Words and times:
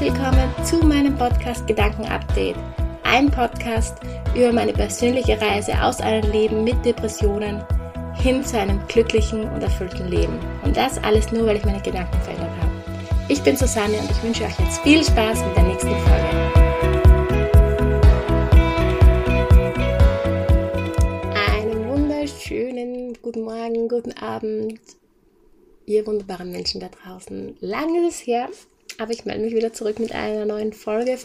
willkommen 0.00 0.50
zu 0.64 0.78
meinem 0.78 1.14
Podcast 1.14 1.66
Gedanken 1.66 2.06
Update. 2.06 2.56
Ein 3.02 3.30
Podcast 3.30 3.98
über 4.34 4.50
meine 4.50 4.72
persönliche 4.72 5.38
Reise 5.38 5.74
aus 5.82 6.00
einem 6.00 6.32
Leben 6.32 6.64
mit 6.64 6.82
Depressionen 6.86 7.62
hin 8.14 8.42
zu 8.42 8.58
einem 8.58 8.80
glücklichen 8.88 9.44
und 9.50 9.62
erfüllten 9.62 10.08
Leben. 10.08 10.38
Und 10.64 10.74
das 10.74 10.96
alles 11.04 11.30
nur, 11.32 11.44
weil 11.44 11.58
ich 11.58 11.66
meine 11.66 11.82
Gedanken 11.82 12.18
verändert 12.22 12.50
habe. 12.62 12.72
Ich 13.28 13.42
bin 13.42 13.58
Susanne 13.58 13.98
und 13.98 14.10
ich 14.10 14.22
wünsche 14.22 14.44
euch 14.44 14.58
jetzt 14.58 14.80
viel 14.80 15.04
Spaß 15.04 15.44
mit 15.44 15.54
der 15.54 15.64
nächsten 15.64 15.90
Folge. 15.90 16.30
Einen 21.52 21.88
wunderschönen 21.90 23.18
guten 23.20 23.42
Morgen, 23.42 23.86
guten 23.86 24.12
Abend, 24.12 24.80
ihr 25.84 26.06
wunderbaren 26.06 26.50
Menschen 26.50 26.80
da 26.80 26.88
draußen. 26.88 27.58
Lange 27.60 28.08
ist 28.08 28.22
es 28.22 28.26
her, 28.26 28.48
aber 28.98 29.12
ich 29.12 29.24
melde 29.24 29.44
mich 29.44 29.54
wieder 29.54 29.72
zurück 29.72 29.98
mit 29.98 30.12
einer 30.12 30.44
neuen 30.44 30.72
Folge. 30.72 31.18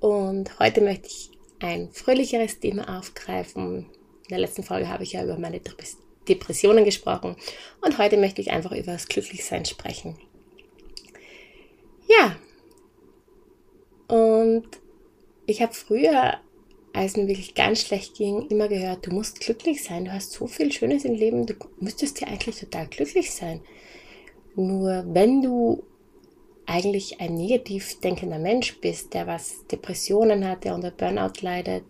Und 0.00 0.58
heute 0.58 0.80
möchte 0.80 1.06
ich 1.08 1.30
ein 1.60 1.90
fröhlicheres 1.92 2.58
Thema 2.58 2.98
aufgreifen. 2.98 3.86
In 4.22 4.28
der 4.30 4.38
letzten 4.38 4.62
Folge 4.62 4.88
habe 4.88 5.02
ich 5.02 5.12
ja 5.12 5.24
über 5.24 5.38
meine 5.38 5.60
Depressionen 6.28 6.84
gesprochen 6.84 7.36
und 7.80 7.98
heute 7.98 8.16
möchte 8.16 8.40
ich 8.40 8.50
einfach 8.50 8.72
über 8.72 8.92
das 8.92 9.08
Glücklichsein 9.08 9.64
sprechen. 9.64 10.16
Ja, 12.08 12.36
und 14.08 14.64
ich 15.46 15.62
habe 15.62 15.72
früher, 15.72 16.34
als 16.92 17.16
mir 17.16 17.28
wirklich 17.28 17.54
ganz 17.54 17.82
schlecht 17.82 18.16
ging, 18.16 18.48
immer 18.48 18.68
gehört, 18.68 19.06
du 19.06 19.12
musst 19.12 19.40
glücklich 19.40 19.84
sein, 19.84 20.06
du 20.06 20.12
hast 20.12 20.32
so 20.32 20.46
viel 20.46 20.72
Schönes 20.72 21.04
im 21.04 21.14
Leben, 21.14 21.46
du 21.46 21.54
müsstest 21.78 22.20
ja 22.20 22.26
eigentlich 22.26 22.58
total 22.58 22.88
glücklich 22.88 23.32
sein. 23.32 23.60
Nur 24.56 25.04
wenn 25.08 25.42
du 25.42 25.84
eigentlich 26.70 27.20
ein 27.20 27.34
negativ 27.34 27.98
denkender 28.00 28.38
Mensch 28.38 28.80
bist, 28.80 29.12
der 29.12 29.26
was 29.26 29.66
Depressionen 29.66 30.46
hat, 30.46 30.62
der 30.62 30.74
unter 30.74 30.92
Burnout 30.92 31.40
leidet, 31.40 31.84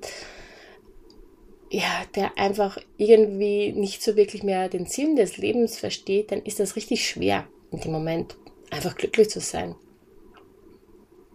ja, 1.70 2.02
der 2.14 2.38
einfach 2.38 2.78
irgendwie 2.96 3.72
nicht 3.72 4.02
so 4.02 4.16
wirklich 4.16 4.42
mehr 4.42 4.70
den 4.70 4.86
Sinn 4.86 5.16
des 5.16 5.36
Lebens 5.36 5.78
versteht, 5.78 6.32
dann 6.32 6.42
ist 6.42 6.60
das 6.60 6.76
richtig 6.76 7.06
schwer 7.06 7.46
in 7.70 7.80
dem 7.80 7.92
Moment 7.92 8.36
einfach 8.70 8.96
glücklich 8.96 9.28
zu 9.28 9.40
sein. 9.40 9.74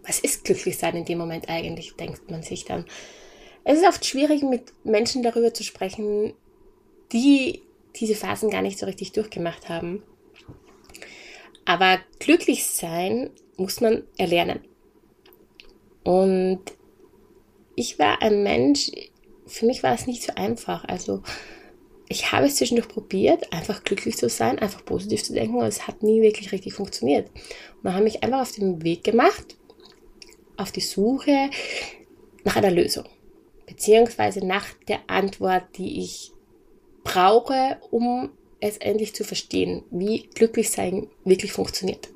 Was 0.02 0.18
ist 0.18 0.44
glücklich 0.44 0.76
sein 0.76 0.96
in 0.96 1.04
dem 1.04 1.18
Moment 1.18 1.48
eigentlich, 1.48 1.94
denkt 1.94 2.28
man 2.30 2.42
sich 2.42 2.64
dann. 2.64 2.84
Es 3.62 3.78
ist 3.78 3.86
oft 3.86 4.04
schwierig, 4.04 4.42
mit 4.42 4.72
Menschen 4.84 5.22
darüber 5.22 5.54
zu 5.54 5.62
sprechen, 5.62 6.34
die 7.12 7.62
diese 7.94 8.14
Phasen 8.16 8.50
gar 8.50 8.62
nicht 8.62 8.78
so 8.78 8.86
richtig 8.86 9.12
durchgemacht 9.12 9.68
haben. 9.68 10.02
Aber 11.66 11.98
glücklich 12.20 12.64
sein 12.64 13.30
muss 13.56 13.80
man 13.80 14.04
erlernen. 14.16 14.60
Und 16.04 16.60
ich 17.74 17.98
war 17.98 18.22
ein 18.22 18.42
Mensch, 18.42 18.90
für 19.46 19.66
mich 19.66 19.82
war 19.82 19.92
es 19.92 20.06
nicht 20.06 20.22
so 20.22 20.32
einfach. 20.34 20.84
Also 20.84 21.22
ich 22.08 22.30
habe 22.30 22.46
es 22.46 22.56
zwischendurch 22.56 22.88
probiert, 22.88 23.52
einfach 23.52 23.82
glücklich 23.82 24.16
zu 24.16 24.28
sein, 24.28 24.60
einfach 24.60 24.84
positiv 24.84 25.24
zu 25.24 25.32
denken, 25.32 25.56
aber 25.56 25.66
es 25.66 25.88
hat 25.88 26.02
nie 26.02 26.22
wirklich 26.22 26.52
richtig 26.52 26.74
funktioniert. 26.74 27.28
Und 27.28 27.84
dann 27.84 27.94
habe 27.94 28.06
ich 28.06 28.22
einfach 28.22 28.42
auf 28.42 28.52
den 28.52 28.82
Weg 28.84 29.02
gemacht, 29.02 29.56
auf 30.56 30.70
die 30.70 30.80
Suche 30.80 31.50
nach 32.44 32.56
einer 32.56 32.70
Lösung, 32.70 33.04
beziehungsweise 33.66 34.46
nach 34.46 34.66
der 34.86 35.00
Antwort, 35.08 35.64
die 35.76 36.00
ich 36.00 36.30
brauche, 37.02 37.78
um 37.90 38.30
es 38.68 38.78
endlich 38.78 39.14
zu 39.14 39.24
verstehen, 39.24 39.84
wie 39.90 40.28
glücklich 40.34 40.70
sein 40.70 41.08
wirklich 41.24 41.52
funktioniert. 41.52 42.08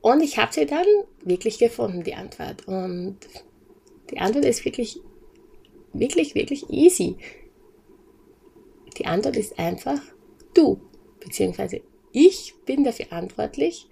Und 0.00 0.22
ich 0.22 0.38
habe 0.38 0.52
sie 0.52 0.66
dann 0.66 0.86
wirklich 1.22 1.58
gefunden, 1.58 2.04
die 2.04 2.14
Antwort. 2.14 2.66
Und 2.66 3.18
die 4.10 4.18
Antwort 4.18 4.44
ist 4.44 4.64
wirklich, 4.64 5.00
wirklich, 5.92 6.34
wirklich 6.34 6.70
easy. 6.70 7.16
Die 8.96 9.06
Antwort 9.06 9.36
ist 9.36 9.58
einfach 9.58 10.00
du, 10.54 10.80
beziehungsweise 11.20 11.82
ich 12.12 12.54
bin 12.64 12.84
dafür 12.84 13.06
verantwortlich, 13.06 13.86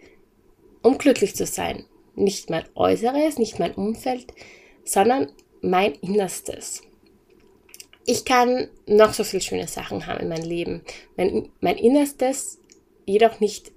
um 0.82 0.98
glücklich 0.98 1.34
zu 1.34 1.46
sein. 1.46 1.84
Nicht 2.14 2.48
mein 2.50 2.64
Äußeres, 2.75 3.38
nicht 3.38 3.58
mein 3.58 3.75
Umfeld, 3.75 4.32
sondern 4.84 5.32
mein 5.60 5.94
Innerstes 5.96 6.82
ich 8.06 8.25
kann 8.25 8.69
noch 8.87 9.12
so 9.12 9.25
viele 9.25 9.43
schöne 9.43 9.67
Sachen 9.67 10.06
haben 10.06 10.21
in 10.21 10.28
meinem 10.28 10.49
Leben. 10.49 10.83
Wenn 11.17 11.50
mein 11.61 11.77
Innerstes 11.77 12.61
jedoch 13.05 13.41
nicht 13.41 13.72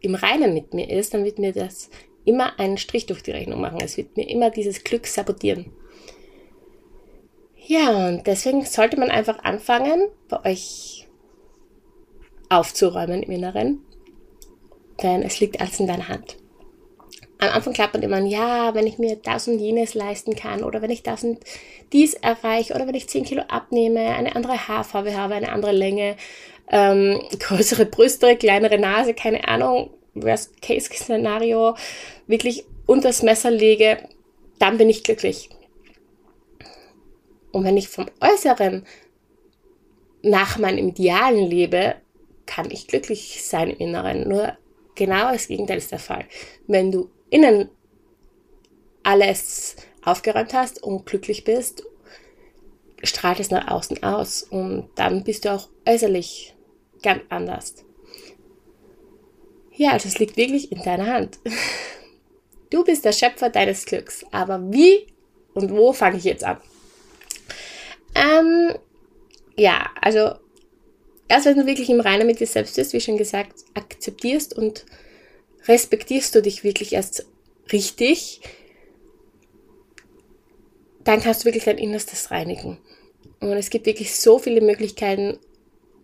im 0.00 0.16
Reinen 0.16 0.52
mit 0.52 0.74
mir 0.74 0.90
ist, 0.90 1.14
dann 1.14 1.24
wird 1.24 1.38
mir 1.38 1.52
das 1.52 1.88
immer 2.24 2.58
einen 2.58 2.76
Strich 2.76 3.06
durch 3.06 3.22
die 3.22 3.30
Rechnung 3.30 3.60
machen. 3.60 3.78
Es 3.80 3.96
wird 3.96 4.16
mir 4.16 4.28
immer 4.28 4.50
dieses 4.50 4.82
Glück 4.82 5.06
sabotieren. 5.06 5.72
Ja, 7.56 8.08
und 8.08 8.26
deswegen 8.26 8.64
sollte 8.64 8.98
man 8.98 9.10
einfach 9.10 9.38
anfangen, 9.44 10.08
bei 10.28 10.44
euch 10.50 11.08
aufzuräumen 12.48 13.22
im 13.22 13.30
Inneren. 13.30 13.84
Denn 15.02 15.22
es 15.22 15.38
liegt 15.38 15.60
alles 15.60 15.78
in 15.78 15.86
deiner 15.86 16.08
Hand 16.08 16.36
am 17.42 17.50
Anfang 17.56 17.72
klappt 17.72 17.94
man 17.94 18.02
immer, 18.02 18.20
ja, 18.20 18.74
wenn 18.74 18.86
ich 18.86 18.98
mir 18.98 19.16
das 19.16 19.48
und 19.48 19.58
jenes 19.58 19.94
leisten 19.94 20.36
kann 20.36 20.62
oder 20.62 20.80
wenn 20.80 20.90
ich 20.90 21.02
das 21.02 21.24
und 21.24 21.40
dies 21.92 22.14
erreiche 22.14 22.74
oder 22.74 22.86
wenn 22.86 22.94
ich 22.94 23.08
10 23.08 23.24
Kilo 23.24 23.42
abnehme, 23.48 24.00
eine 24.00 24.36
andere 24.36 24.68
Haarfarbe 24.68 25.16
habe, 25.16 25.34
eine 25.34 25.50
andere 25.50 25.72
Länge, 25.72 26.16
ähm, 26.70 27.20
größere 27.38 27.86
Brüste, 27.86 28.36
kleinere 28.36 28.78
Nase, 28.78 29.12
keine 29.12 29.48
Ahnung, 29.48 29.90
Worst-Case-Szenario, 30.14 31.74
wirklich 32.28 32.64
unters 32.86 33.22
Messer 33.22 33.50
lege, 33.50 34.08
dann 34.60 34.78
bin 34.78 34.88
ich 34.88 35.02
glücklich. 35.02 35.50
Und 37.50 37.64
wenn 37.64 37.76
ich 37.76 37.88
vom 37.88 38.06
Äußeren 38.20 38.86
nach 40.22 40.58
meinem 40.58 40.88
Idealen 40.88 41.50
lebe, 41.50 41.96
kann 42.46 42.70
ich 42.70 42.86
glücklich 42.86 43.42
sein 43.42 43.70
im 43.70 43.78
Inneren. 43.78 44.28
Nur 44.28 44.56
genau 44.94 45.32
das 45.32 45.48
Gegenteil 45.48 45.78
ist 45.78 45.90
der 45.90 45.98
Fall. 45.98 46.24
Wenn 46.66 46.92
du 46.92 47.10
innen 47.32 47.70
alles 49.02 49.76
aufgeräumt 50.04 50.52
hast 50.52 50.82
und 50.82 51.06
glücklich 51.06 51.44
bist, 51.44 51.82
strahlt 53.02 53.40
es 53.40 53.50
nach 53.50 53.68
außen 53.68 54.02
aus 54.02 54.42
und 54.42 54.90
dann 54.94 55.24
bist 55.24 55.44
du 55.44 55.52
auch 55.52 55.68
äußerlich 55.86 56.54
ganz 57.02 57.22
anders. 57.30 57.84
Ja, 59.74 59.92
also 59.92 60.08
es 60.08 60.18
liegt 60.18 60.36
wirklich 60.36 60.70
in 60.70 60.82
deiner 60.82 61.06
Hand. 61.06 61.38
Du 62.70 62.84
bist 62.84 63.04
der 63.04 63.12
Schöpfer 63.12 63.50
deines 63.50 63.84
Glücks, 63.84 64.24
aber 64.30 64.72
wie 64.72 65.06
und 65.52 65.70
wo 65.72 65.92
fange 65.92 66.16
ich 66.16 66.24
jetzt 66.24 66.42
an? 66.42 66.56
Ähm, 68.14 68.74
ja, 69.58 69.90
also 70.00 70.36
erst 71.28 71.44
wenn 71.44 71.58
du 71.58 71.66
wirklich 71.66 71.90
im 71.90 72.00
Reinen 72.00 72.26
mit 72.26 72.40
dir 72.40 72.46
selbst 72.46 72.76
bist, 72.76 72.94
wie 72.94 73.00
schon 73.02 73.18
gesagt, 73.18 73.52
akzeptierst 73.74 74.56
und 74.56 74.86
respektierst 75.66 76.34
du 76.34 76.42
dich 76.42 76.64
wirklich 76.64 76.92
erst 76.92 77.26
richtig, 77.72 78.40
dann 81.04 81.20
kannst 81.20 81.42
du 81.42 81.44
wirklich 81.46 81.64
dein 81.64 81.78
Innerstes 81.78 82.30
reinigen. 82.30 82.78
Und 83.40 83.52
es 83.52 83.70
gibt 83.70 83.86
wirklich 83.86 84.14
so 84.14 84.38
viele 84.38 84.60
Möglichkeiten, 84.60 85.38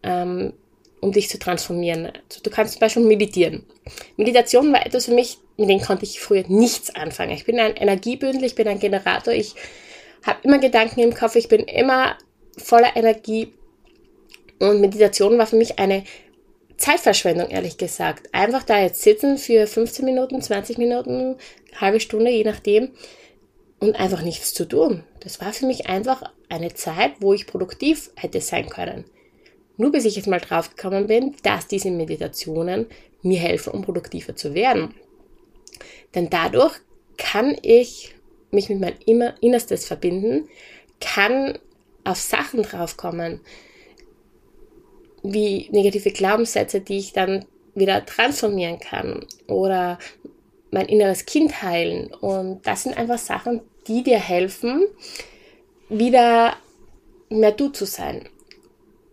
ähm, 0.02 0.52
um 1.00 1.12
dich 1.12 1.28
zu 1.28 1.38
transformieren. 1.38 2.06
Also 2.06 2.40
du 2.42 2.50
kannst 2.50 2.74
zum 2.74 2.80
Beispiel 2.80 3.04
meditieren. 3.04 3.64
Meditation 4.16 4.72
war 4.72 4.84
etwas 4.84 5.04
für 5.04 5.14
mich, 5.14 5.38
mit 5.56 5.68
dem 5.68 5.80
konnte 5.80 6.04
ich 6.04 6.20
früher 6.20 6.44
nichts 6.48 6.94
anfangen. 6.94 7.32
Ich 7.32 7.44
bin 7.44 7.60
ein 7.60 7.76
Energiebündel, 7.76 8.44
ich 8.44 8.56
bin 8.56 8.66
ein 8.66 8.80
Generator, 8.80 9.32
ich 9.32 9.54
habe 10.24 10.40
immer 10.42 10.58
Gedanken 10.58 11.00
im 11.00 11.14
Kopf, 11.14 11.36
ich 11.36 11.48
bin 11.48 11.60
immer 11.60 12.18
voller 12.56 12.96
Energie. 12.96 13.52
Und 14.58 14.80
Meditation 14.80 15.38
war 15.38 15.46
für 15.46 15.56
mich 15.56 15.78
eine 15.78 16.02
Zeitverschwendung, 16.78 17.48
ehrlich 17.50 17.76
gesagt. 17.76 18.32
Einfach 18.32 18.62
da 18.62 18.80
jetzt 18.80 19.02
sitzen 19.02 19.36
für 19.36 19.66
15 19.66 20.04
Minuten, 20.04 20.40
20 20.40 20.78
Minuten, 20.78 21.36
halbe 21.76 22.00
Stunde, 22.00 22.30
je 22.30 22.44
nachdem, 22.44 22.92
und 23.80 23.98
einfach 23.98 24.22
nichts 24.22 24.54
zu 24.54 24.64
tun. 24.64 25.04
Das 25.20 25.40
war 25.40 25.52
für 25.52 25.66
mich 25.66 25.88
einfach 25.88 26.22
eine 26.48 26.72
Zeit, 26.74 27.12
wo 27.20 27.34
ich 27.34 27.46
produktiv 27.46 28.10
hätte 28.16 28.40
sein 28.40 28.68
können. 28.68 29.04
Nur 29.76 29.92
bis 29.92 30.04
ich 30.04 30.16
jetzt 30.16 30.26
mal 30.26 30.40
drauf 30.40 30.74
gekommen 30.74 31.06
bin, 31.06 31.36
dass 31.42 31.66
diese 31.66 31.90
Meditationen 31.90 32.86
mir 33.22 33.38
helfen, 33.38 33.72
um 33.72 33.82
produktiver 33.82 34.34
zu 34.34 34.54
werden. 34.54 34.94
Denn 36.14 36.30
dadurch 36.30 36.74
kann 37.16 37.56
ich 37.62 38.14
mich 38.50 38.68
mit 38.68 38.80
meinem 38.80 39.34
Innerstes 39.40 39.86
verbinden, 39.86 40.48
kann 41.00 41.58
auf 42.04 42.18
Sachen 42.18 42.62
draufkommen, 42.62 43.40
wie 45.22 45.68
negative 45.70 46.10
Glaubenssätze, 46.10 46.80
die 46.80 46.98
ich 46.98 47.12
dann 47.12 47.44
wieder 47.74 48.04
transformieren 48.04 48.78
kann 48.78 49.26
oder 49.46 49.98
mein 50.70 50.86
inneres 50.86 51.26
Kind 51.26 51.62
heilen. 51.62 52.12
Und 52.14 52.66
das 52.66 52.82
sind 52.82 52.96
einfach 52.96 53.18
Sachen, 53.18 53.60
die 53.86 54.02
dir 54.02 54.18
helfen, 54.18 54.86
wieder 55.88 56.54
mehr 57.30 57.52
du 57.52 57.68
zu 57.68 57.84
sein. 57.86 58.28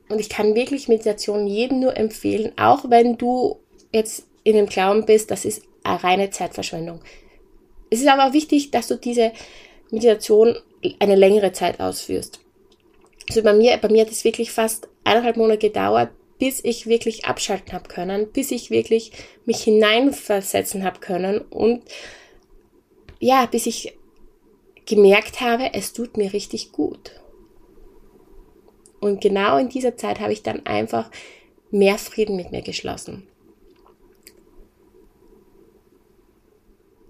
Und 0.09 0.19
ich 0.19 0.29
kann 0.29 0.55
wirklich 0.55 0.87
Meditation 0.87 1.47
jedem 1.47 1.79
nur 1.79 1.97
empfehlen, 1.97 2.51
auch 2.57 2.89
wenn 2.89 3.17
du 3.17 3.57
jetzt 3.91 4.25
in 4.43 4.55
dem 4.55 4.67
Glauben 4.67 5.05
bist, 5.05 5.31
das 5.31 5.45
ist 5.45 5.63
eine 5.83 6.03
reine 6.03 6.29
Zeitverschwendung. 6.29 7.01
Es 7.89 8.01
ist 8.01 8.07
aber 8.07 8.33
wichtig, 8.33 8.71
dass 8.71 8.87
du 8.87 8.97
diese 8.97 9.31
Meditation 9.89 10.55
eine 10.99 11.15
längere 11.15 11.51
Zeit 11.51 11.79
ausführst. 11.79 12.39
Also 13.27 13.41
bei 13.41 13.53
mir, 13.53 13.77
bei 13.77 13.89
mir 13.89 14.01
hat 14.01 14.11
es 14.11 14.23
wirklich 14.23 14.51
fast 14.51 14.87
eineinhalb 15.03 15.37
Monate 15.37 15.57
gedauert, 15.57 16.11
bis 16.37 16.63
ich 16.63 16.87
wirklich 16.87 17.25
abschalten 17.25 17.73
habe 17.73 17.87
können, 17.87 18.31
bis 18.31 18.51
ich 18.51 18.69
wirklich 18.69 19.11
mich 19.45 19.63
hineinversetzen 19.63 20.83
habe 20.83 20.99
können 20.99 21.39
und 21.41 21.83
ja, 23.19 23.45
bis 23.45 23.65
ich 23.65 23.97
gemerkt 24.85 25.41
habe, 25.41 25.73
es 25.73 25.93
tut 25.93 26.17
mir 26.17 26.33
richtig 26.33 26.71
gut. 26.71 27.11
Und 28.99 29.21
genau 29.21 29.57
in 29.57 29.69
dieser 29.69 29.95
Zeit 29.97 30.19
habe 30.19 30.33
ich 30.33 30.43
dann 30.43 30.65
einfach 30.65 31.09
mehr 31.71 31.97
Frieden 31.97 32.35
mit 32.35 32.51
mir 32.51 32.61
geschlossen. 32.61 33.27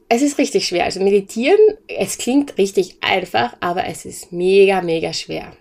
Es 0.07 0.21
ist 0.21 0.37
richtig 0.37 0.67
schwer. 0.67 0.85
Also 0.85 1.01
meditieren, 1.01 1.59
es 1.87 2.17
klingt 2.17 2.57
richtig 2.57 2.97
einfach, 3.01 3.57
aber 3.59 3.85
es 3.85 4.05
ist 4.05 4.31
mega, 4.31 4.81
mega 4.81 5.13
schwer. 5.13 5.53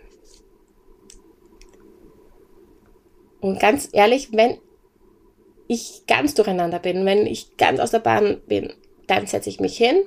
Und 3.44 3.60
ganz 3.60 3.90
ehrlich, 3.92 4.28
wenn 4.32 4.56
ich 5.68 6.04
ganz 6.06 6.32
durcheinander 6.32 6.78
bin, 6.78 7.04
wenn 7.04 7.26
ich 7.26 7.58
ganz 7.58 7.78
aus 7.78 7.90
der 7.90 7.98
Bahn 7.98 8.40
bin, 8.46 8.72
dann 9.06 9.26
setze 9.26 9.50
ich 9.50 9.60
mich 9.60 9.76
hin, 9.76 10.02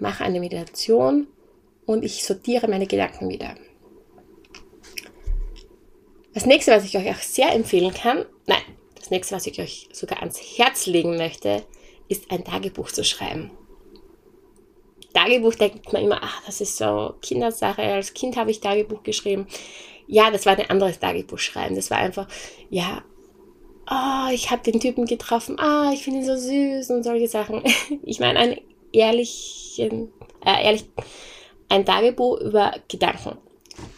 mache 0.00 0.22
eine 0.22 0.38
Meditation 0.38 1.28
und 1.86 2.04
ich 2.04 2.24
sortiere 2.24 2.68
meine 2.68 2.86
Gedanken 2.86 3.30
wieder. 3.30 3.54
Das 6.34 6.44
nächste, 6.44 6.72
was 6.72 6.84
ich 6.84 6.98
euch 6.98 7.08
auch 7.08 7.22
sehr 7.22 7.54
empfehlen 7.54 7.94
kann, 7.94 8.26
nein, 8.46 8.60
das 8.96 9.08
nächste, 9.08 9.34
was 9.34 9.46
ich 9.46 9.58
euch 9.62 9.88
sogar 9.92 10.18
ans 10.18 10.38
Herz 10.58 10.84
legen 10.84 11.16
möchte, 11.16 11.64
ist 12.08 12.30
ein 12.30 12.44
Tagebuch 12.44 12.92
zu 12.92 13.02
schreiben. 13.02 13.50
Tagebuch 15.14 15.54
denkt 15.54 15.90
man 15.90 16.04
immer, 16.04 16.20
ach, 16.22 16.44
das 16.44 16.60
ist 16.60 16.76
so 16.76 17.14
Kindersache. 17.22 17.80
Als 17.80 18.12
Kind 18.12 18.36
habe 18.36 18.50
ich 18.50 18.60
Tagebuch 18.60 19.02
geschrieben. 19.04 19.46
Ja, 20.08 20.30
das 20.30 20.46
war 20.46 20.58
ein 20.58 20.70
anderes 20.70 20.98
Tagebuch 20.98 21.38
schreiben. 21.38 21.76
Das 21.76 21.90
war 21.90 21.98
einfach, 21.98 22.26
ja, 22.70 23.02
oh, 23.90 24.32
ich 24.32 24.50
habe 24.50 24.62
den 24.62 24.80
Typen 24.80 25.04
getroffen, 25.04 25.58
ah, 25.60 25.90
ich 25.92 26.02
finde 26.02 26.20
ihn 26.20 26.26
so 26.26 26.36
süß 26.36 26.90
und 26.90 27.02
solche 27.04 27.28
Sachen. 27.28 27.62
Ich 28.02 28.18
meine, 28.18 28.38
ein 28.38 28.60
ehrlichen, 28.92 30.10
äh, 30.44 30.64
ehrlich, 30.64 30.86
ein 31.68 31.84
Tagebuch 31.84 32.40
über 32.40 32.72
Gedanken. 32.88 33.36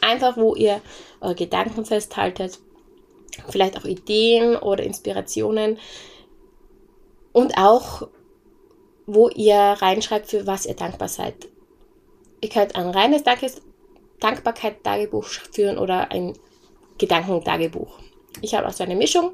Einfach, 0.00 0.36
wo 0.36 0.56
ihr 0.56 0.80
eure 1.20 1.36
Gedanken 1.36 1.84
festhaltet, 1.84 2.58
vielleicht 3.48 3.78
auch 3.78 3.84
Ideen 3.84 4.56
oder 4.56 4.82
Inspirationen 4.82 5.78
und 7.32 7.56
auch, 7.56 8.08
wo 9.06 9.28
ihr 9.28 9.56
reinschreibt, 9.56 10.26
für 10.26 10.46
was 10.46 10.66
ihr 10.66 10.74
dankbar 10.74 11.08
seid. 11.08 11.48
Ihr 12.40 12.48
könnt 12.48 12.74
ein 12.74 12.88
reines 12.90 13.22
Dankes 13.22 13.62
Dankbarkeit-Tagebuch 14.20 15.26
führen 15.52 15.78
oder 15.78 16.10
ein 16.10 16.34
Gedankentagebuch. 16.98 17.98
Ich 18.42 18.54
habe 18.54 18.66
also 18.66 18.84
eine 18.84 18.96
Mischung. 18.96 19.32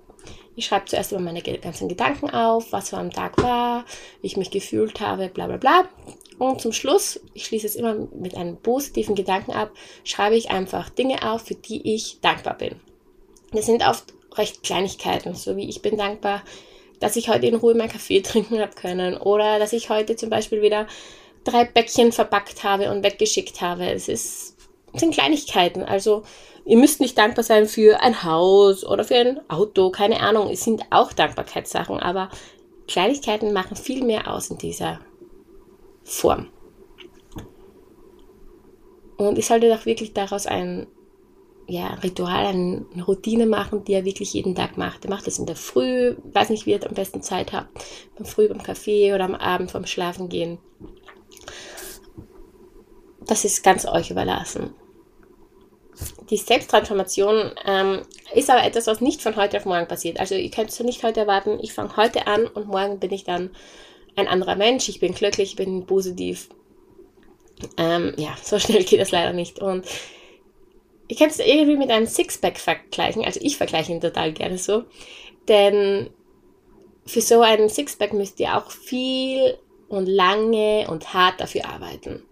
Ich 0.54 0.66
schreibe 0.66 0.86
zuerst 0.86 1.12
immer 1.12 1.20
meine 1.20 1.42
ganzen 1.42 1.88
Gedanken 1.88 2.30
auf, 2.30 2.72
was 2.72 2.88
so 2.88 2.96
am 2.96 3.10
Tag 3.10 3.42
war, 3.42 3.84
wie 4.22 4.26
ich 4.26 4.36
mich 4.38 4.50
gefühlt 4.50 5.00
habe, 5.00 5.28
bla 5.28 5.46
bla 5.46 5.58
bla. 5.58 5.88
Und 6.38 6.60
zum 6.60 6.72
Schluss, 6.72 7.20
ich 7.34 7.44
schließe 7.44 7.66
es 7.66 7.76
immer 7.76 7.94
mit 8.14 8.34
einem 8.34 8.56
positiven 8.56 9.14
Gedanken 9.14 9.52
ab, 9.52 9.70
schreibe 10.04 10.36
ich 10.36 10.50
einfach 10.50 10.88
Dinge 10.88 11.30
auf, 11.30 11.42
für 11.42 11.54
die 11.54 11.94
ich 11.94 12.20
dankbar 12.20 12.56
bin. 12.56 12.76
Das 13.52 13.66
sind 13.66 13.86
oft 13.86 14.14
recht 14.34 14.62
Kleinigkeiten, 14.62 15.34
so 15.34 15.56
wie 15.56 15.68
ich 15.68 15.82
bin 15.82 15.96
dankbar, 15.96 16.42
dass 17.00 17.16
ich 17.16 17.28
heute 17.28 17.46
in 17.46 17.54
Ruhe 17.54 17.74
meinen 17.74 17.90
Kaffee 17.90 18.20
trinken 18.22 18.60
habe 18.60 18.74
können 18.74 19.16
oder 19.16 19.58
dass 19.58 19.72
ich 19.72 19.90
heute 19.90 20.16
zum 20.16 20.30
Beispiel 20.30 20.62
wieder 20.62 20.86
drei 21.44 21.64
Bäckchen 21.64 22.12
verpackt 22.12 22.64
habe 22.64 22.90
und 22.90 23.04
weggeschickt 23.04 23.60
habe. 23.60 23.90
Es 23.90 24.08
ist 24.08 24.55
sind 25.00 25.14
Kleinigkeiten. 25.14 25.82
Also 25.82 26.22
ihr 26.64 26.76
müsst 26.76 27.00
nicht 27.00 27.16
dankbar 27.16 27.44
sein 27.44 27.66
für 27.66 28.00
ein 28.00 28.24
Haus 28.24 28.84
oder 28.84 29.04
für 29.04 29.16
ein 29.16 29.40
Auto, 29.48 29.90
keine 29.90 30.20
Ahnung. 30.20 30.50
Es 30.50 30.64
sind 30.64 30.82
auch 30.90 31.12
Dankbarkeitssachen, 31.12 31.98
aber 32.00 32.28
Kleinigkeiten 32.88 33.52
machen 33.52 33.76
viel 33.76 34.04
mehr 34.04 34.32
aus 34.32 34.50
in 34.50 34.58
dieser 34.58 35.00
Form. 36.04 36.48
Und 39.16 39.38
ich 39.38 39.46
sollte 39.46 39.70
doch 39.70 39.86
wirklich 39.86 40.12
daraus 40.12 40.46
ein 40.46 40.86
ja, 41.68 41.94
Ritual, 41.94 42.46
eine 42.46 42.84
Routine 43.06 43.46
machen, 43.46 43.84
die 43.84 43.94
er 43.94 44.04
wirklich 44.04 44.34
jeden 44.34 44.54
Tag 44.54 44.76
macht. 44.76 45.04
Er 45.04 45.10
macht 45.10 45.26
das 45.26 45.38
in 45.38 45.46
der 45.46 45.56
Früh, 45.56 46.14
weiß 46.32 46.50
nicht, 46.50 46.66
wie 46.66 46.72
er 46.72 46.86
am 46.86 46.94
besten 46.94 47.22
Zeit 47.22 47.52
hat, 47.52 47.66
beim 48.16 48.26
Früh 48.26 48.48
beim 48.48 48.62
Kaffee 48.62 49.12
oder 49.14 49.24
am 49.24 49.34
Abend 49.34 49.70
vom 49.70 49.86
Schlafen 49.86 50.28
gehen. 50.28 50.58
Das 53.26 53.44
ist 53.44 53.64
ganz 53.64 53.86
euch 53.86 54.10
überlassen 54.10 54.74
die 56.30 56.36
Selbsttransformation 56.36 57.52
ähm, 57.64 58.02
ist 58.34 58.50
aber 58.50 58.64
etwas, 58.64 58.86
was 58.86 59.00
nicht 59.00 59.22
von 59.22 59.36
heute 59.36 59.56
auf 59.56 59.64
morgen 59.64 59.88
passiert. 59.88 60.20
Also 60.20 60.34
ihr 60.34 60.50
könnt 60.50 60.70
es 60.70 60.80
nicht 60.80 61.02
heute 61.02 61.20
erwarten, 61.20 61.58
ich 61.62 61.72
fange 61.72 61.96
heute 61.96 62.26
an 62.26 62.46
und 62.46 62.68
morgen 62.68 62.98
bin 62.98 63.12
ich 63.12 63.24
dann 63.24 63.50
ein 64.16 64.28
anderer 64.28 64.56
Mensch, 64.56 64.88
ich 64.88 65.00
bin 65.00 65.14
glücklich, 65.14 65.50
ich 65.50 65.56
bin 65.56 65.86
positiv. 65.86 66.48
Ähm, 67.76 68.14
ja, 68.16 68.34
so 68.42 68.58
schnell 68.58 68.84
geht 68.84 69.00
das 69.00 69.10
leider 69.10 69.32
nicht. 69.32 69.60
Und 69.60 69.86
ich 71.08 71.18
kann 71.18 71.28
es 71.28 71.38
irgendwie 71.38 71.76
mit 71.76 71.90
einem 71.90 72.06
Sixpack 72.06 72.58
vergleichen. 72.58 73.24
Also 73.24 73.40
ich 73.42 73.56
vergleiche 73.56 73.92
ihn 73.92 74.00
total 74.00 74.32
gerne 74.32 74.58
so. 74.58 74.84
Denn 75.48 76.10
für 77.04 77.20
so 77.20 77.40
einen 77.40 77.68
Sixpack 77.68 78.12
müsst 78.12 78.40
ihr 78.40 78.56
auch 78.56 78.70
viel 78.70 79.56
und 79.88 80.06
lange 80.06 80.88
und 80.90 81.14
hart 81.14 81.40
dafür 81.40 81.66
arbeiten. 81.66 82.24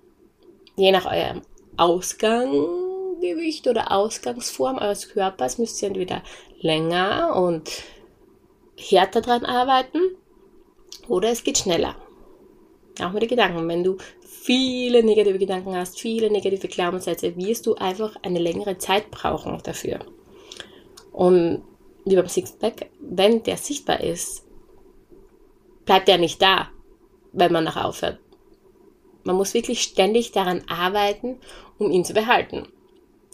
Je 0.76 0.90
nach 0.90 1.06
eurem 1.06 1.42
Ausgang 1.76 2.83
Gewicht 3.24 3.66
oder 3.66 3.90
Ausgangsform 3.90 4.78
eures 4.78 5.08
Körpers 5.08 5.58
müsst 5.58 5.80
ihr 5.82 5.88
entweder 5.88 6.22
länger 6.60 7.34
und 7.34 7.70
härter 8.76 9.22
dran 9.22 9.44
arbeiten 9.44 9.98
oder 11.08 11.30
es 11.30 11.42
geht 11.42 11.58
schneller. 11.58 11.96
Auch 13.02 13.12
mit 13.12 13.22
den 13.22 13.30
Gedanken. 13.30 13.66
Wenn 13.66 13.82
du 13.82 13.96
viele 14.22 15.02
negative 15.02 15.38
Gedanken 15.38 15.74
hast, 15.74 15.98
viele 15.98 16.30
negative 16.30 16.68
Glaubenssätze, 16.68 17.36
wirst 17.36 17.66
du 17.66 17.74
einfach 17.74 18.14
eine 18.22 18.38
längere 18.38 18.78
Zeit 18.78 19.10
brauchen 19.10 19.58
dafür. 19.64 20.00
Und 21.12 21.62
wie 22.04 22.16
beim 22.16 22.28
Sixpack, 22.28 22.90
wenn 23.00 23.42
der 23.42 23.56
sichtbar 23.56 24.00
ist, 24.00 24.44
bleibt 25.86 26.08
er 26.08 26.18
nicht 26.18 26.40
da, 26.42 26.68
wenn 27.32 27.52
man 27.52 27.64
noch 27.64 27.76
aufhört. 27.76 28.18
Man 29.24 29.36
muss 29.36 29.54
wirklich 29.54 29.80
ständig 29.80 30.32
daran 30.32 30.62
arbeiten, 30.68 31.38
um 31.78 31.90
ihn 31.90 32.04
zu 32.04 32.12
behalten 32.12 32.68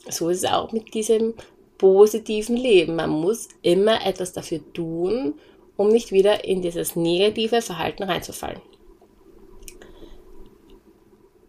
so 0.09 0.29
ist 0.29 0.45
es 0.45 0.51
auch 0.51 0.73
mit 0.73 0.95
diesem 0.95 1.35
positiven 1.79 2.57
Leben. 2.57 2.97
Man 2.97 3.11
muss 3.11 3.49
immer 3.63 4.05
etwas 4.07 4.33
dafür 4.33 4.61
tun, 4.73 5.35
um 5.77 5.89
nicht 5.89 6.13
wieder 6.13 6.45
in 6.45 6.63
dieses 6.63 6.97
negative 6.97 7.63
Verhalten 7.63 8.03
reinzufallen. 8.03 8.61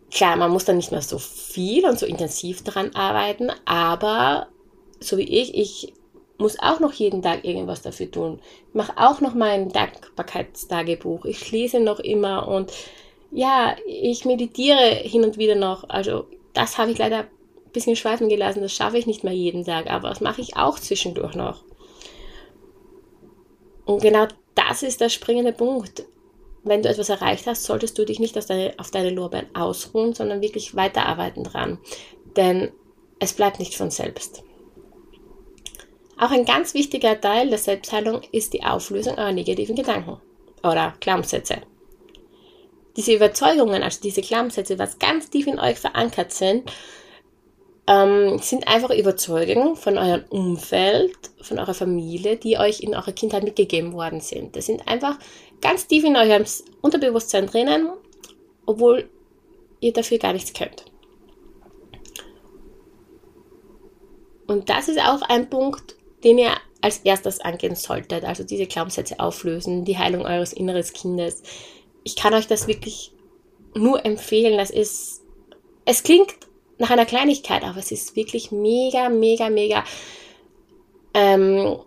Klar, 0.10 0.36
man 0.36 0.52
muss 0.52 0.66
dann 0.66 0.78
nicht 0.78 0.92
mehr 0.92 1.02
so 1.02 1.18
viel 1.18 1.86
und 1.86 1.98
so 1.98 2.06
intensiv 2.06 2.64
daran 2.64 2.94
arbeiten, 2.96 3.50
aber 3.66 4.48
so 5.00 5.18
wie 5.18 5.24
ich, 5.24 5.56
ich 5.56 5.94
muss 6.38 6.60
auch 6.60 6.80
noch 6.80 6.94
jeden 6.94 7.22
Tag 7.22 7.46
irgendwas 7.46 7.82
dafür 7.82 8.12
tun. 8.12 8.40
Ich 8.70 8.76
mache 8.76 8.94
auch 8.98 9.22
noch 9.22 9.34
mein 9.34 9.70
Dankbarkeitstagebuch. 9.70 11.26
Ich 11.26 11.52
lese 11.52 11.80
noch 11.80 12.00
immer 12.00 12.48
und 12.48 12.72
ja, 13.32 13.76
ich 13.86 14.26
meditiere 14.26 14.96
hin 14.96 15.24
und 15.24 15.38
wieder 15.38 15.56
noch. 15.56 15.88
Also 15.90 16.26
das 16.54 16.78
habe 16.78 16.92
ich 16.92 16.98
leider 16.98 17.26
bisschen 17.74 17.96
schweifen 17.96 18.30
gelassen, 18.30 18.62
das 18.62 18.74
schaffe 18.74 18.98
ich 18.98 19.08
nicht 19.08 19.24
mehr 19.24 19.34
jeden 19.34 19.66
Tag, 19.66 19.90
aber 19.90 20.10
das 20.10 20.22
mache 20.22 20.42
ich 20.42 20.58
auch 20.58 20.80
zwischendurch 20.80 21.36
noch. 21.36 21.64
Und 23.86 24.02
genau 24.02 24.28
das 24.56 24.84
ist 24.84 25.02
der 25.02 25.10
springende 25.10 25.54
Punkt. 25.54 26.06
Wenn 26.64 26.84
du 26.84 26.90
etwas 26.90 27.10
erreicht 27.10 27.48
hast, 27.48 27.64
solltest 27.64 27.98
du 27.98 28.06
dich 28.06 28.20
nicht 28.20 28.36
deine, 28.36 28.74
auf 28.78 28.92
deine 28.92 29.10
Lorbeeren 29.10 29.54
ausruhen, 29.56 30.14
sondern 30.14 30.42
wirklich 30.42 30.76
weiterarbeiten 30.76 31.44
dran. 31.44 31.80
Denn 32.36 32.72
es 33.20 33.34
bleibt 33.34 33.60
nicht 33.60 33.76
von 33.76 33.90
selbst. 33.90 34.44
Auch 36.18 36.30
ein 36.30 36.46
ganz 36.46 36.76
wichtiger 36.76 37.20
Teil 37.20 37.50
der 37.50 37.58
Selbstheilung 37.58 38.22
ist 38.32 38.54
die 38.54 38.64
Auflösung 38.64 39.18
eurer 39.18 39.32
negativen 39.32 39.76
Gedanken 39.76 40.22
oder 40.62 40.94
Glaubenssätze. 41.00 41.58
Diese 42.96 43.14
Überzeugungen, 43.14 43.82
also 43.82 44.00
diese 44.02 44.22
Glaubenssätze, 44.22 44.78
was 44.78 45.00
ganz 45.00 45.32
tief 45.32 45.48
in 45.48 45.60
euch 45.60 45.80
verankert 45.80 46.32
sind, 46.32 46.72
ähm, 47.92 48.40
sind 48.40 48.68
einfach 48.70 48.92
Überzeugungen 48.92 49.76
von 49.76 49.98
eurem 49.98 50.24
Umfeld, 50.30 51.18
von 51.42 51.60
eurer 51.60 51.74
Familie, 51.74 52.38
die 52.38 52.58
euch 52.58 52.80
in 52.80 52.96
eurer 52.96 53.12
Kindheit 53.12 53.44
mitgegeben 53.44 53.92
worden 53.92 54.22
sind. 54.22 54.56
Das 54.56 54.68
sind 54.68 54.88
einfach 54.88 55.20
ganz 55.60 55.88
tief 55.88 56.06
in 56.06 56.16
eurem 56.16 56.46
Unterbewusstsein 56.80 57.48
drinnen, 57.48 57.90
obwohl 58.66 59.10
ihr 59.82 59.92
dafür 59.92 60.20
gar 60.20 60.32
nichts 60.32 60.54
könnt. 60.54 60.86
Und 64.48 64.70
das 64.70 64.88
ist 64.88 65.00
auch 65.00 65.22
ein 65.24 65.50
Punkt, 65.50 65.96
den 66.24 66.38
ihr 66.38 66.52
als 66.80 67.00
erstes 67.00 67.42
angehen 67.42 67.76
solltet. 67.76 68.24
Also 68.24 68.44
diese 68.44 68.68
Glaubenssätze 68.68 69.20
auflösen, 69.20 69.84
die 69.84 69.98
Heilung 69.98 70.26
eures 70.26 70.54
inneren 70.54 70.84
Kindes. 70.84 71.44
ich 72.04 72.16
kann 72.16 72.34
euch 72.34 72.48
das 72.48 72.68
wirklich 72.68 73.12
nur 73.76 74.06
empfehlen. 74.06 74.58
Das 74.58 74.70
ist, 74.72 75.22
es 75.86 76.04
klingt 76.04 76.36
nach 76.82 76.90
einer 76.90 77.06
Kleinigkeit, 77.06 77.64
aber 77.64 77.78
es 77.78 77.92
ist 77.92 78.16
wirklich 78.16 78.52
mega, 78.52 79.08
mega, 79.08 79.50
mega, 79.52 79.84
ähm, 81.14 81.78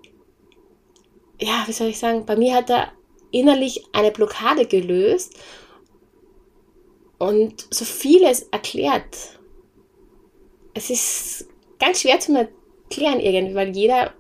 ja, 1.40 1.64
wie 1.66 1.72
soll 1.72 1.88
ich 1.88 1.98
sagen, 1.98 2.24
bei 2.24 2.36
mir 2.36 2.54
hat 2.54 2.70
er 2.70 2.92
innerlich 3.32 3.84
eine 3.92 4.12
Blockade 4.12 4.66
gelöst 4.66 5.36
und 7.18 7.66
so 7.74 7.84
vieles 7.84 8.42
erklärt. 8.52 9.40
Es 10.74 10.90
ist 10.90 11.48
ganz 11.80 12.02
schwer 12.02 12.20
zu 12.20 12.32
erklären 12.32 13.18
irgendwie, 13.18 13.56
weil 13.56 13.76
jeder 13.76 14.14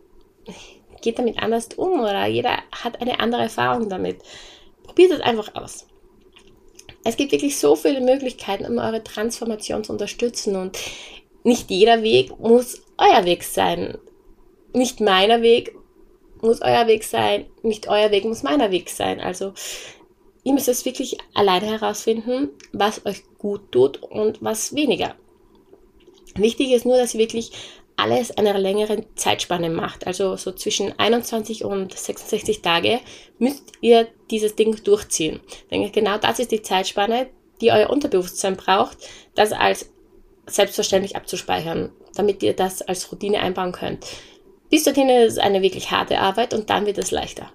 geht 1.02 1.20
damit 1.20 1.38
anders 1.38 1.68
um 1.76 2.00
oder 2.00 2.26
jeder 2.26 2.58
hat 2.72 3.00
eine 3.00 3.20
andere 3.20 3.42
Erfahrung 3.42 3.88
damit. 3.88 4.22
Probiert 4.82 5.12
es 5.12 5.20
einfach 5.20 5.54
aus. 5.54 5.86
Es 7.04 7.16
gibt 7.16 7.32
wirklich 7.32 7.58
so 7.58 7.76
viele 7.76 8.00
Möglichkeiten, 8.00 8.64
um 8.64 8.78
eure 8.78 9.04
Transformation 9.04 9.84
zu 9.84 9.92
unterstützen 9.92 10.56
und 10.56 10.78
nicht 11.42 11.70
jeder 11.70 12.02
Weg 12.02 12.38
muss 12.38 12.82
euer 12.96 13.24
Weg 13.26 13.44
sein. 13.44 13.98
Nicht 14.72 15.00
meiner 15.00 15.42
Weg 15.42 15.74
muss 16.40 16.62
euer 16.62 16.86
Weg 16.86 17.04
sein, 17.04 17.46
nicht 17.62 17.88
euer 17.88 18.10
Weg 18.10 18.24
muss 18.24 18.42
meiner 18.42 18.70
Weg 18.70 18.88
sein. 18.88 19.20
Also 19.20 19.52
ihr 20.42 20.54
müsst 20.54 20.68
es 20.68 20.84
wirklich 20.86 21.18
alleine 21.34 21.66
herausfinden, 21.66 22.50
was 22.72 23.04
euch 23.04 23.22
gut 23.38 23.70
tut 23.70 24.02
und 24.02 24.42
was 24.42 24.74
weniger. 24.74 25.14
Wichtig 26.36 26.72
ist 26.72 26.86
nur, 26.86 26.96
dass 26.96 27.14
ihr 27.14 27.20
wirklich 27.20 27.52
alles 27.96 28.36
einer 28.36 28.58
längeren 28.58 29.06
Zeitspanne 29.14 29.70
macht. 29.70 30.06
Also 30.06 30.36
so 30.36 30.52
zwischen 30.52 30.98
21 30.98 31.64
und 31.64 31.96
66 31.96 32.62
Tage 32.62 33.00
müsst 33.38 33.72
ihr 33.80 34.08
dieses 34.30 34.56
Ding 34.56 34.82
durchziehen. 34.82 35.40
Denn 35.70 35.90
genau 35.92 36.18
das 36.18 36.38
ist 36.38 36.50
die 36.50 36.62
Zeitspanne, 36.62 37.28
die 37.60 37.70
euer 37.70 37.90
Unterbewusstsein 37.90 38.56
braucht, 38.56 38.98
das 39.34 39.52
als 39.52 39.90
selbstverständlich 40.46 41.16
abzuspeichern, 41.16 41.92
damit 42.14 42.42
ihr 42.42 42.54
das 42.54 42.82
als 42.82 43.10
Routine 43.10 43.40
einbauen 43.40 43.72
könnt. 43.72 44.06
Bis 44.70 44.84
dorthin 44.84 45.08
ist 45.08 45.32
es 45.32 45.38
eine 45.38 45.62
wirklich 45.62 45.90
harte 45.90 46.18
Arbeit 46.18 46.52
und 46.52 46.68
dann 46.70 46.86
wird 46.86 46.98
es 46.98 47.10
leichter. 47.10 47.50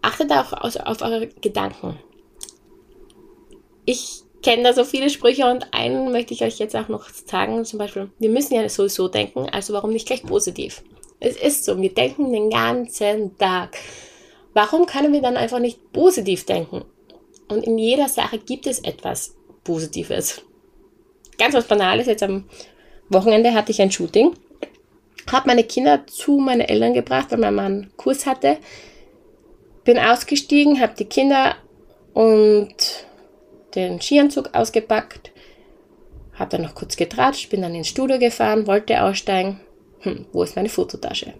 Achtet 0.00 0.30
auch 0.32 0.52
auf 0.52 1.02
eure 1.02 1.28
Gedanken. 1.28 1.98
Ich 3.86 4.23
kenne 4.44 4.62
da 4.62 4.72
so 4.72 4.84
viele 4.84 5.10
Sprüche 5.10 5.46
und 5.46 5.72
einen 5.72 6.12
möchte 6.12 6.34
ich 6.34 6.42
euch 6.42 6.58
jetzt 6.58 6.76
auch 6.76 6.88
noch 6.88 7.08
sagen. 7.08 7.64
Zum 7.64 7.78
Beispiel, 7.78 8.10
wir 8.18 8.30
müssen 8.30 8.54
ja 8.54 8.68
sowieso 8.68 9.08
denken, 9.08 9.48
also 9.50 9.72
warum 9.72 9.90
nicht 9.90 10.06
gleich 10.06 10.22
positiv? 10.22 10.82
Es 11.18 11.36
ist 11.36 11.64
so, 11.64 11.80
wir 11.80 11.92
denken 11.92 12.32
den 12.32 12.50
ganzen 12.50 13.36
Tag. 13.38 13.76
Warum 14.52 14.86
können 14.86 15.12
wir 15.12 15.22
dann 15.22 15.36
einfach 15.36 15.58
nicht 15.58 15.92
positiv 15.92 16.44
denken? 16.46 16.84
Und 17.48 17.64
in 17.64 17.78
jeder 17.78 18.08
Sache 18.08 18.38
gibt 18.38 18.66
es 18.66 18.78
etwas 18.80 19.34
Positives. 19.64 20.42
Ganz 21.38 21.54
was 21.54 21.66
Banales, 21.66 22.06
jetzt 22.06 22.22
am 22.22 22.44
Wochenende 23.08 23.52
hatte 23.54 23.72
ich 23.72 23.82
ein 23.82 23.90
Shooting 23.90 24.34
habe 25.32 25.48
meine 25.48 25.64
Kinder 25.64 26.06
zu 26.06 26.38
meinen 26.38 26.60
Eltern 26.60 26.94
gebracht, 26.94 27.30
weil 27.30 27.38
mein 27.38 27.54
Mann 27.54 27.90
Kurs 27.96 28.26
hatte. 28.26 28.58
Bin 29.84 29.98
ausgestiegen, 29.98 30.80
habe 30.80 30.94
die 30.98 31.04
Kinder 31.04 31.56
und 32.12 32.74
den 33.74 34.00
Skianzug 34.00 34.50
ausgepackt, 34.54 35.32
habe 36.34 36.50
dann 36.50 36.62
noch 36.62 36.74
kurz 36.74 36.96
getratscht, 36.96 37.50
bin 37.50 37.62
dann 37.62 37.74
ins 37.74 37.88
Studio 37.88 38.18
gefahren, 38.18 38.66
wollte 38.66 39.02
aussteigen. 39.02 39.60
Hm, 40.00 40.26
wo 40.32 40.42
ist 40.42 40.56
meine 40.56 40.68
Fototasche? 40.68 41.34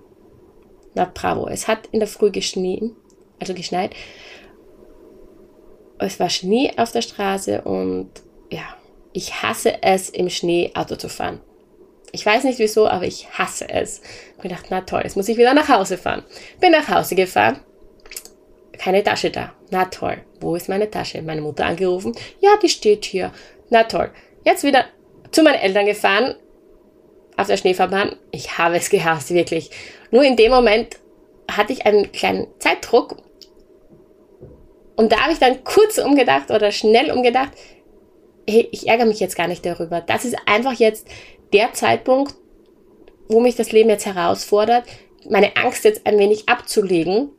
Na 0.94 1.10
bravo, 1.12 1.48
es 1.48 1.66
hat 1.66 1.88
in 1.90 1.98
der 1.98 2.08
Früh 2.08 2.30
geschnien, 2.30 2.94
also 3.40 3.54
geschneit. 3.54 3.94
Es 5.98 6.20
war 6.20 6.30
Schnee 6.30 6.72
auf 6.76 6.92
der 6.92 7.02
Straße 7.02 7.62
und 7.62 8.10
ja, 8.50 8.76
ich 9.12 9.42
hasse 9.42 9.82
es, 9.82 10.10
im 10.10 10.30
Schnee 10.30 10.72
Auto 10.74 10.96
zu 10.96 11.08
fahren. 11.08 11.40
Ich 12.12 12.24
weiß 12.24 12.44
nicht 12.44 12.60
wieso, 12.60 12.86
aber 12.88 13.06
ich 13.06 13.28
hasse 13.30 13.68
es. 13.68 14.00
Ich 14.00 14.38
habe 14.38 14.48
gedacht, 14.48 14.66
na 14.70 14.80
toll, 14.82 15.00
jetzt 15.02 15.16
muss 15.16 15.28
ich 15.28 15.36
wieder 15.36 15.52
nach 15.52 15.68
Hause 15.68 15.98
fahren. 15.98 16.22
Bin 16.60 16.70
nach 16.70 16.88
Hause 16.88 17.16
gefahren. 17.16 17.60
Keine 18.84 19.02
Tasche 19.02 19.30
da. 19.30 19.54
Na 19.70 19.86
toll. 19.86 20.18
Wo 20.40 20.56
ist 20.56 20.68
meine 20.68 20.90
Tasche? 20.90 21.22
Meine 21.22 21.40
Mutter 21.40 21.64
angerufen. 21.64 22.14
Ja, 22.40 22.58
die 22.62 22.68
steht 22.68 23.06
hier. 23.06 23.32
Na 23.70 23.84
toll. 23.84 24.10
Jetzt 24.44 24.62
wieder 24.62 24.84
zu 25.30 25.42
meinen 25.42 25.58
Eltern 25.58 25.86
gefahren. 25.86 26.34
Auf 27.38 27.46
der 27.46 27.56
Schneefahrbahn. 27.56 28.16
Ich 28.30 28.58
habe 28.58 28.76
es 28.76 28.90
gehasst, 28.90 29.32
wirklich. 29.32 29.70
Nur 30.10 30.22
in 30.22 30.36
dem 30.36 30.50
Moment 30.50 30.98
hatte 31.50 31.72
ich 31.72 31.86
einen 31.86 32.12
kleinen 32.12 32.46
Zeitdruck. 32.58 33.16
Und 34.96 35.12
da 35.12 35.20
habe 35.20 35.32
ich 35.32 35.38
dann 35.38 35.64
kurz 35.64 35.96
umgedacht 35.96 36.50
oder 36.50 36.70
schnell 36.70 37.10
umgedacht. 37.10 37.52
Hey, 38.46 38.68
ich 38.70 38.86
ärgere 38.86 39.06
mich 39.06 39.18
jetzt 39.18 39.34
gar 39.34 39.48
nicht 39.48 39.64
darüber. 39.64 40.02
Das 40.02 40.26
ist 40.26 40.36
einfach 40.44 40.74
jetzt 40.74 41.08
der 41.54 41.72
Zeitpunkt, 41.72 42.34
wo 43.28 43.40
mich 43.40 43.56
das 43.56 43.72
Leben 43.72 43.88
jetzt 43.88 44.04
herausfordert, 44.04 44.84
meine 45.26 45.56
Angst 45.56 45.84
jetzt 45.84 46.06
ein 46.06 46.18
wenig 46.18 46.50
abzulegen, 46.50 47.30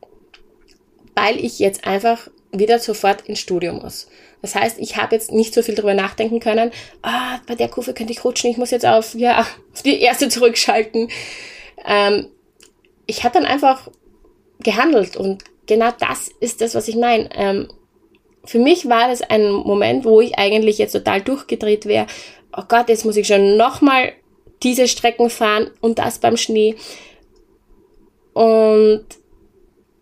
weil 1.16 1.44
ich 1.44 1.60
jetzt 1.60 1.86
einfach 1.86 2.30
wieder 2.52 2.80
sofort 2.80 3.22
ins 3.22 3.40
Studio 3.40 3.74
muss. 3.74 4.08
Das 4.42 4.56
heißt, 4.56 4.80
ich 4.80 4.98
habe 4.98 5.16
jetzt 5.16 5.32
nicht 5.32 5.54
so 5.54 5.62
viel 5.62 5.76
darüber 5.76 5.94
nachdenken 5.94 6.40
können, 6.40 6.72
ah, 7.02 7.40
bei 7.48 7.56
der 7.56 7.68
Kurve 7.68 7.94
könnte 7.94 8.14
ich 8.14 8.24
rutschen, 8.24 8.52
ich 8.52 8.58
muss 8.58 8.72
jetzt 8.72 8.86
auf, 8.86 9.16
ja, 9.16 9.40
auf 9.40 9.82
die 9.84 10.00
erste 10.00 10.30
zurückschalten. 10.30 11.10
Ähm, 11.86 12.28
ich 13.08 13.24
habe 13.24 13.34
dann 13.34 13.46
einfach 13.46 13.90
gehandelt 14.60 15.18
und 15.18 15.44
genau 15.66 15.92
das 16.00 16.30
ist 16.40 16.62
das, 16.62 16.76
was 16.76 16.88
ich 16.88 16.96
meine. 16.96 17.30
Ähm, 17.34 17.70
für 18.46 18.60
mich 18.60 18.88
war 18.88 19.08
das 19.08 19.22
ein 19.22 19.52
Moment, 19.52 20.06
wo 20.06 20.22
ich 20.22 20.38
eigentlich 20.38 20.78
jetzt 20.78 20.92
total 20.92 21.22
durchgedreht 21.22 21.86
wäre, 21.86 22.08
oh 22.56 22.64
Gott, 22.68 22.90
jetzt 22.90 23.06
muss 23.06 23.18
ich 23.18 23.28
schon 23.28 23.58
nochmal 23.58 24.14
diese 24.64 24.88
Strecken 24.88 25.30
fahren 25.30 25.72
und 25.82 26.00
das 26.00 26.20
beim 26.20 26.38
Schnee. 26.38 26.76
Und 28.34 29.06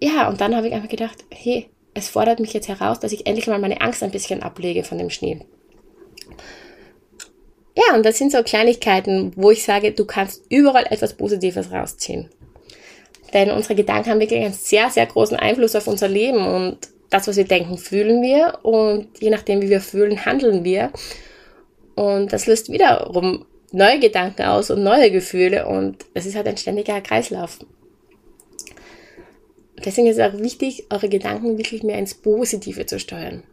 ja, 0.04 0.28
und 0.28 0.42
dann 0.42 0.56
habe 0.56 0.68
ich 0.68 0.74
einfach 0.74 0.90
gedacht, 0.90 1.24
hey, 1.30 1.70
es 1.94 2.10
fordert 2.10 2.42
mich 2.42 2.54
jetzt 2.54 2.68
heraus, 2.68 3.00
dass 3.00 3.14
ich 3.14 3.26
endlich 3.26 3.48
mal 3.48 3.60
meine 3.60 3.80
Angst 3.80 4.04
ein 4.04 4.12
bisschen 4.12 4.44
ablege 4.44 4.84
von 4.84 4.98
dem 4.98 5.10
Schnee. 5.10 5.40
Ja, 7.76 7.96
und 7.96 8.06
das 8.06 8.18
sind 8.18 8.32
so 8.32 8.44
Kleinigkeiten, 8.44 9.32
wo 9.36 9.50
ich 9.52 9.64
sage, 9.64 9.94
du 9.94 10.06
kannst 10.06 10.44
überall 10.50 10.86
etwas 10.90 11.14
Positives 11.14 11.72
rausziehen. 11.72 12.30
Denn 13.34 13.50
unsere 13.50 13.76
Gedanken 13.76 14.10
haben 14.10 14.20
wirklich 14.20 14.44
einen 14.44 14.54
sehr, 14.54 14.90
sehr 14.90 15.06
großen 15.06 15.38
Einfluss 15.38 15.76
auf 15.76 15.88
unser 15.88 16.10
Leben 16.10 16.46
und 16.46 16.78
das, 17.10 17.28
was 17.28 17.38
wir 17.38 17.46
denken, 17.46 17.78
fühlen 17.78 18.22
wir 18.22 18.60
und 18.64 19.08
je 19.20 19.30
nachdem, 19.30 19.62
wie 19.62 19.70
wir 19.70 19.82
fühlen, 19.82 20.26
handeln 20.26 20.66
wir. 20.66 20.92
Und 21.96 22.34
das 22.34 22.46
löst 22.46 22.72
wiederum 22.72 23.46
neue 23.72 24.00
Gedanken 24.00 24.44
aus 24.44 24.70
und 24.70 24.84
neue 24.84 25.12
Gefühle 25.12 25.66
und 25.66 26.06
es 26.14 26.26
ist 26.26 26.36
halt 26.36 26.48
ein 26.48 26.58
ständiger 26.58 27.00
Kreislauf. 27.00 27.60
Deswegen 29.84 30.08
ist 30.08 30.18
es 30.18 30.34
auch 30.34 30.38
wichtig, 30.40 30.86
eure 30.90 31.10
Gedanken 31.10 31.58
wirklich 31.58 31.84
mehr 31.84 31.98
ins 31.98 32.14
Positive 32.14 32.86
zu 32.86 33.00
steuern. 33.00 33.44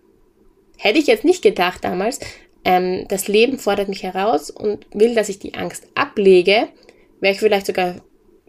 Hätte 0.76 0.98
ich 0.98 1.06
jetzt 1.06 1.24
nicht 1.24 1.42
gedacht 1.42 1.84
damals, 1.84 2.20
ähm, 2.64 3.06
das 3.08 3.28
Leben 3.28 3.58
fordert 3.58 3.88
mich 3.88 4.02
heraus 4.02 4.50
und 4.50 4.86
will, 4.92 5.14
dass 5.14 5.28
ich 5.28 5.38
die 5.38 5.54
Angst 5.54 5.86
ablege, 5.94 6.68
wäre 7.20 7.34
ich 7.34 7.40
vielleicht 7.40 7.66
sogar 7.66 7.96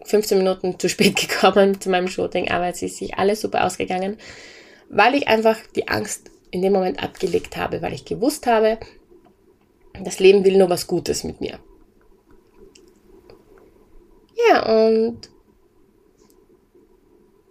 15 0.04 0.38
Minuten 0.38 0.78
zu 0.78 0.88
spät 0.88 1.16
gekommen 1.28 1.80
zu 1.80 1.90
meinem 1.90 2.08
Shooting, 2.08 2.50
aber 2.50 2.68
es 2.68 2.82
ist 2.82 2.98
sich 2.98 3.14
alles 3.16 3.40
super 3.40 3.64
ausgegangen, 3.64 4.16
weil 4.88 5.14
ich 5.14 5.28
einfach 5.28 5.58
die 5.74 5.88
Angst 5.88 6.30
in 6.50 6.62
dem 6.62 6.72
Moment 6.72 7.02
abgelegt 7.02 7.56
habe, 7.56 7.80
weil 7.80 7.94
ich 7.94 8.04
gewusst 8.04 8.46
habe, 8.46 8.78
das 10.04 10.18
Leben 10.18 10.44
will 10.44 10.58
nur 10.58 10.70
was 10.70 10.86
Gutes 10.86 11.24
mit 11.24 11.40
mir. 11.40 11.58
Ja, 14.48 14.86
und 14.88 15.30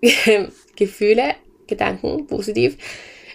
Gefühle, 0.76 1.36
Gedanken, 1.68 2.28
positiv. 2.28 2.78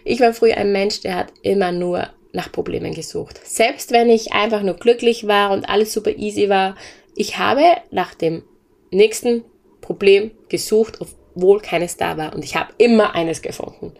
Ich 0.04 0.20
war 0.20 0.35
früher 0.35 0.56
ein 0.56 0.73
Mensch, 0.73 1.00
der 1.00 1.16
hat 1.16 1.32
immer 1.42 1.73
nur 1.73 2.11
nach 2.32 2.52
Problemen 2.52 2.94
gesucht. 2.94 3.40
Selbst 3.44 3.92
wenn 3.92 4.11
ich 4.11 4.32
einfach 4.32 4.62
nur 4.62 4.75
glücklich 4.75 5.26
war 5.26 5.52
und 5.52 5.68
alles 5.68 5.92
super 5.92 6.11
easy 6.11 6.49
war, 6.49 6.76
ich 7.14 7.38
habe 7.38 7.64
nach 7.90 8.14
dem 8.14 8.42
nächsten 8.90 9.42
Problem 9.80 10.30
gesucht, 10.49 10.99
obwohl 11.00 11.61
keines 11.61 11.96
da 11.96 12.16
war. 12.16 12.35
Und 12.35 12.44
ich 12.44 12.56
habe 12.56 12.73
immer 12.78 13.14
eines 13.14 13.42
gefunden. 13.42 13.92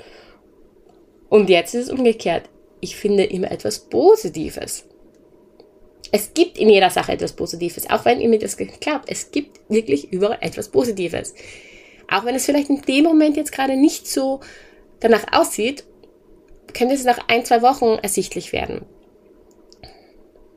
Und 1.29 1.49
jetzt 1.49 1.75
ist 1.75 1.85
es 1.85 1.91
umgekehrt. 1.91 2.49
Ich 2.81 2.97
finde 2.97 3.25
immer 3.25 3.51
etwas 3.51 3.81
Positives. 3.81 4.85
Es 6.13 6.35
gibt 6.35 6.59
in 6.59 6.69
jeder 6.69 6.91
Sache 6.91 7.13
etwas 7.13 7.33
Positives, 7.33 7.91
auch 7.91 8.05
wenn 8.05 8.21
ihr 8.21 8.29
mir 8.29 8.39
das 8.39 8.57
glaubt. 8.57 9.09
Es 9.09 9.31
gibt 9.31 9.61
wirklich 9.69 10.13
überall 10.13 10.39
etwas 10.41 10.69
Positives. 10.69 11.35
Auch 12.09 12.25
wenn 12.25 12.35
es 12.35 12.47
vielleicht 12.47 12.71
in 12.71 12.83
dem 12.83 13.05
Moment 13.05 13.37
jetzt 13.37 13.53
gerade 13.53 13.77
nicht 13.77 14.07
so 14.09 14.41
danach 15.01 15.25
aussieht, 15.33 15.85
könnte 16.75 16.95
es 16.95 17.05
nach 17.05 17.19
ein, 17.29 17.45
zwei 17.45 17.63
Wochen 17.63 17.99
ersichtlich 18.03 18.53
werden. 18.53 18.85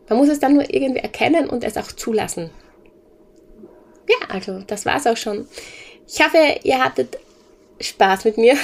Man 0.09 0.17
muss 0.17 0.29
es 0.29 0.39
dann 0.39 0.55
nur 0.55 0.73
irgendwie 0.73 1.01
erkennen 1.01 1.49
und 1.49 1.63
es 1.63 1.77
auch 1.77 1.91
zulassen. 1.91 2.49
Ja, 4.07 4.27
also 4.29 4.59
das 4.65 4.85
war's 4.85 5.05
auch 5.05 5.17
schon. 5.17 5.47
Ich 6.07 6.19
hoffe, 6.23 6.37
ihr 6.63 6.83
hattet 6.83 7.19
Spaß 7.79 8.25
mit 8.25 8.37
mir 8.37 8.57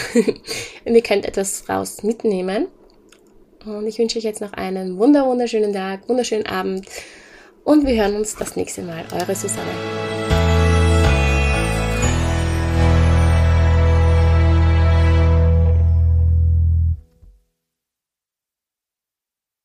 und 0.86 0.96
ihr 0.96 1.04
könnt 1.04 1.26
etwas 1.26 1.70
raus 1.70 2.04
mitnehmen. 2.04 2.68
Und 3.64 3.88
ich 3.88 3.98
wünsche 3.98 4.18
euch 4.18 4.24
jetzt 4.24 4.42
noch 4.42 4.54
einen 4.54 4.98
wunder 4.98 5.26
wunderschönen 5.26 5.74
Tag, 5.74 6.08
wunderschönen 6.08 6.46
Abend 6.46 6.86
und 7.64 7.86
wir 7.86 7.96
hören 7.96 8.16
uns 8.16 8.36
das 8.36 8.56
nächste 8.56 8.84
Mal. 8.84 9.06
Eure 9.12 9.36
Susanne. 9.36 10.15